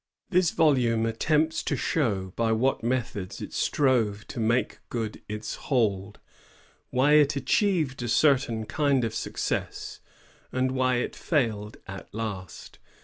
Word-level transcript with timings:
This 0.31 0.49
volimie 0.49 1.07
attempts 1.07 1.61
to 1.61 1.75
show 1.77 2.33
by 2.35 2.53
what 2.53 2.81
methods 2.81 3.39
it 3.39 3.53
strove 3.53 4.25
to 4.29 4.39
make 4.39 4.79
good 4.89 5.21
its 5.29 5.53
hold, 5.69 6.19
why 6.89 7.11
it 7.13 7.35
achieved 7.35 8.01
a 8.01 8.07
certain 8.09 8.65
kind 8.65 9.03
of 9.03 9.13
success, 9.13 9.99
and 10.51 10.71
why 10.71 10.95
it 10.95 11.15
failed 11.15 11.77
at 11.85 12.11
last. 12.15 12.79